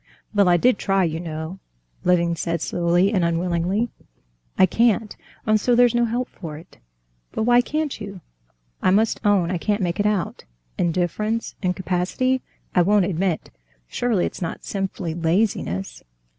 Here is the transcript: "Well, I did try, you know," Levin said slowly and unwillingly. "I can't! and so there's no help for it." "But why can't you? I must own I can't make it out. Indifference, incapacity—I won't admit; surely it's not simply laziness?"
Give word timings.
"Well, 0.33 0.49
I 0.49 0.57
did 0.57 0.79
try, 0.79 1.03
you 1.03 1.19
know," 1.19 1.59
Levin 2.03 2.35
said 2.35 2.59
slowly 2.59 3.13
and 3.13 3.23
unwillingly. 3.23 3.89
"I 4.57 4.65
can't! 4.65 5.15
and 5.45 5.59
so 5.61 5.75
there's 5.75 5.93
no 5.93 6.05
help 6.05 6.27
for 6.29 6.57
it." 6.57 6.79
"But 7.33 7.43
why 7.43 7.61
can't 7.61 8.01
you? 8.01 8.21
I 8.81 8.89
must 8.89 9.23
own 9.23 9.51
I 9.51 9.59
can't 9.59 9.79
make 9.83 9.99
it 9.99 10.07
out. 10.07 10.43
Indifference, 10.75 11.53
incapacity—I 11.61 12.81
won't 12.81 13.05
admit; 13.05 13.51
surely 13.87 14.25
it's 14.25 14.41
not 14.41 14.63
simply 14.65 15.13
laziness?" 15.13 16.01